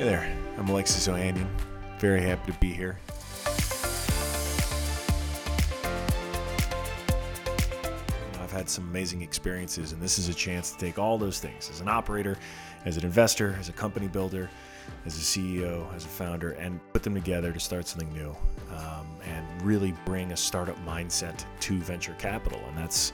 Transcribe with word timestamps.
Hey 0.00 0.06
there, 0.06 0.34
I'm 0.56 0.66
Alexis 0.70 1.08
Ohanian. 1.08 1.46
Very 1.98 2.22
happy 2.22 2.52
to 2.52 2.58
be 2.58 2.72
here. 2.72 2.98
I've 8.42 8.50
had 8.50 8.70
some 8.70 8.88
amazing 8.88 9.20
experiences, 9.20 9.92
and 9.92 10.00
this 10.00 10.18
is 10.18 10.30
a 10.30 10.32
chance 10.32 10.72
to 10.72 10.78
take 10.78 10.98
all 10.98 11.18
those 11.18 11.38
things 11.38 11.68
as 11.68 11.82
an 11.82 11.88
operator, 11.88 12.38
as 12.86 12.96
an 12.96 13.04
investor, 13.04 13.54
as 13.60 13.68
a 13.68 13.72
company 13.72 14.08
builder, 14.08 14.48
as 15.04 15.18
a 15.18 15.20
CEO, 15.20 15.94
as 15.94 16.06
a 16.06 16.08
founder, 16.08 16.52
and 16.52 16.80
put 16.94 17.02
them 17.02 17.12
together 17.12 17.52
to 17.52 17.60
start 17.60 17.86
something 17.86 18.10
new 18.14 18.34
um, 18.70 19.06
and 19.26 19.46
really 19.60 19.92
bring 20.06 20.32
a 20.32 20.36
startup 20.36 20.82
mindset 20.82 21.44
to 21.60 21.78
venture 21.78 22.14
capital. 22.18 22.62
And 22.68 22.78
that's 22.78 23.12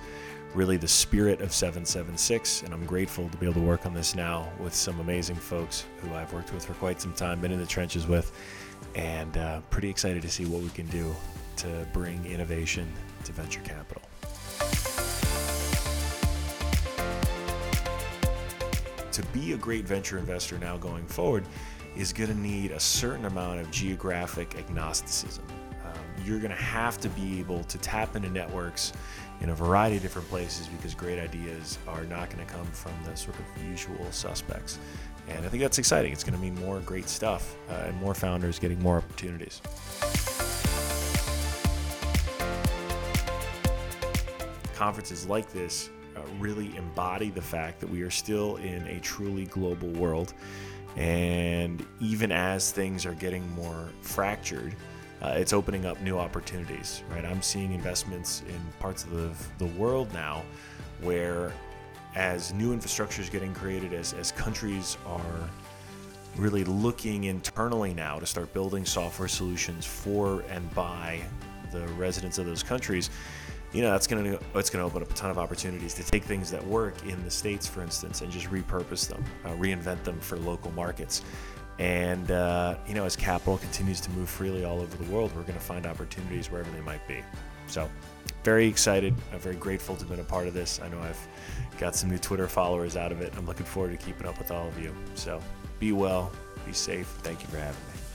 really 0.56 0.78
the 0.78 0.88
spirit 0.88 1.42
of 1.42 1.52
776. 1.52 2.62
And 2.62 2.72
I'm 2.72 2.86
grateful 2.86 3.28
to 3.28 3.36
be 3.36 3.46
able 3.46 3.60
to 3.60 3.66
work 3.66 3.84
on 3.84 3.92
this 3.92 4.14
now 4.14 4.50
with 4.58 4.74
some 4.74 4.98
amazing 5.00 5.36
folks 5.36 5.84
who 5.98 6.12
I've 6.14 6.32
worked 6.32 6.52
with 6.52 6.64
for 6.64 6.72
quite 6.74 7.00
some 7.00 7.12
time, 7.12 7.40
been 7.40 7.52
in 7.52 7.60
the 7.60 7.66
trenches 7.66 8.06
with, 8.06 8.32
and 8.94 9.36
uh, 9.36 9.60
pretty 9.70 9.90
excited 9.90 10.22
to 10.22 10.30
see 10.30 10.46
what 10.46 10.62
we 10.62 10.70
can 10.70 10.86
do 10.86 11.14
to 11.56 11.86
bring 11.92 12.24
innovation 12.24 12.90
to 13.24 13.32
venture 13.32 13.60
capital. 13.60 14.02
To 19.12 19.22
be 19.32 19.52
a 19.52 19.56
great 19.56 19.84
venture 19.84 20.18
investor 20.18 20.58
now 20.58 20.76
going 20.78 21.06
forward 21.06 21.44
is 21.96 22.12
going 22.12 22.30
to 22.30 22.38
need 22.38 22.70
a 22.70 22.80
certain 22.80 23.26
amount 23.26 23.60
of 23.60 23.70
geographic 23.70 24.54
agnosticism. 24.58 25.44
You're 26.26 26.40
going 26.40 26.50
to 26.50 26.56
have 26.56 26.98
to 27.02 27.08
be 27.10 27.38
able 27.38 27.62
to 27.62 27.78
tap 27.78 28.16
into 28.16 28.28
networks 28.28 28.92
in 29.40 29.50
a 29.50 29.54
variety 29.54 29.94
of 29.94 30.02
different 30.02 30.28
places 30.28 30.66
because 30.66 30.92
great 30.92 31.20
ideas 31.20 31.78
are 31.86 32.02
not 32.02 32.30
going 32.30 32.44
to 32.44 32.52
come 32.52 32.66
from 32.66 32.90
the 33.04 33.16
sort 33.16 33.36
of 33.38 33.64
usual 33.64 34.10
suspects. 34.10 34.80
And 35.28 35.46
I 35.46 35.48
think 35.48 35.62
that's 35.62 35.78
exciting. 35.78 36.12
It's 36.12 36.24
going 36.24 36.34
to 36.34 36.40
mean 36.40 36.56
more 36.56 36.80
great 36.80 37.08
stuff 37.08 37.54
uh, 37.70 37.84
and 37.86 38.00
more 38.00 38.12
founders 38.12 38.58
getting 38.58 38.82
more 38.82 38.96
opportunities. 38.96 39.62
Conferences 44.74 45.28
like 45.28 45.52
this 45.52 45.90
uh, 46.16 46.22
really 46.40 46.76
embody 46.76 47.30
the 47.30 47.40
fact 47.40 47.78
that 47.78 47.88
we 47.88 48.02
are 48.02 48.10
still 48.10 48.56
in 48.56 48.84
a 48.88 48.98
truly 48.98 49.44
global 49.44 49.90
world. 49.90 50.34
And 50.96 51.86
even 52.00 52.32
as 52.32 52.72
things 52.72 53.06
are 53.06 53.14
getting 53.14 53.48
more 53.52 53.90
fractured, 54.00 54.74
uh, 55.22 55.34
it's 55.36 55.52
opening 55.52 55.86
up 55.86 56.00
new 56.00 56.18
opportunities, 56.18 57.02
right? 57.10 57.24
I'm 57.24 57.42
seeing 57.42 57.72
investments 57.72 58.42
in 58.48 58.60
parts 58.80 59.04
of 59.04 59.10
the, 59.10 59.64
the 59.64 59.72
world 59.78 60.12
now 60.12 60.42
where, 61.00 61.52
as 62.14 62.52
new 62.52 62.72
infrastructure 62.72 63.22
is 63.22 63.30
getting 63.30 63.54
created, 63.54 63.92
as, 63.92 64.12
as 64.14 64.32
countries 64.32 64.96
are 65.06 65.48
really 66.36 66.64
looking 66.64 67.24
internally 67.24 67.94
now 67.94 68.18
to 68.18 68.26
start 68.26 68.52
building 68.52 68.84
software 68.84 69.28
solutions 69.28 69.86
for 69.86 70.42
and 70.50 70.72
by 70.74 71.20
the 71.72 71.86
residents 71.94 72.38
of 72.38 72.46
those 72.46 72.62
countries, 72.62 73.10
you 73.72 73.82
know 73.82 73.90
that's 73.90 74.06
going 74.06 74.24
to 74.24 74.40
it's 74.54 74.70
going 74.70 74.82
to 74.82 74.86
open 74.86 75.02
up 75.02 75.10
a 75.10 75.14
ton 75.14 75.30
of 75.30 75.38
opportunities 75.38 75.92
to 75.94 76.02
take 76.04 76.24
things 76.24 76.50
that 76.50 76.64
work 76.66 76.94
in 77.06 77.22
the 77.24 77.30
states, 77.30 77.66
for 77.66 77.82
instance, 77.82 78.22
and 78.22 78.30
just 78.30 78.46
repurpose 78.46 79.08
them, 79.08 79.22
uh, 79.44 79.50
reinvent 79.50 80.02
them 80.04 80.18
for 80.20 80.38
local 80.38 80.70
markets. 80.72 81.22
And 81.78 82.30
uh, 82.30 82.76
you 82.86 82.94
know, 82.94 83.04
as 83.04 83.16
capital 83.16 83.58
continues 83.58 84.00
to 84.02 84.10
move 84.10 84.28
freely 84.28 84.64
all 84.64 84.80
over 84.80 84.96
the 84.96 85.10
world, 85.12 85.32
we're 85.36 85.42
going 85.42 85.54
to 85.54 85.60
find 85.64 85.86
opportunities 85.86 86.50
wherever 86.50 86.70
they 86.70 86.80
might 86.80 87.06
be. 87.06 87.22
So, 87.66 87.90
very 88.44 88.66
excited. 88.66 89.14
I'm 89.32 89.40
very 89.40 89.56
grateful 89.56 89.94
to 89.96 90.00
have 90.00 90.08
been 90.08 90.20
a 90.20 90.24
part 90.24 90.46
of 90.46 90.54
this. 90.54 90.80
I 90.82 90.88
know 90.88 91.00
I've 91.00 91.28
got 91.78 91.94
some 91.94 92.10
new 92.10 92.18
Twitter 92.18 92.48
followers 92.48 92.96
out 92.96 93.12
of 93.12 93.20
it. 93.20 93.32
I'm 93.36 93.46
looking 93.46 93.66
forward 93.66 93.98
to 93.98 94.04
keeping 94.04 94.26
up 94.26 94.38
with 94.38 94.50
all 94.50 94.68
of 94.68 94.78
you. 94.80 94.94
So, 95.14 95.40
be 95.78 95.92
well, 95.92 96.32
be 96.64 96.72
safe. 96.72 97.06
Thank 97.22 97.42
you 97.42 97.48
for 97.48 97.58
having 97.58 97.80
me. 97.92 98.05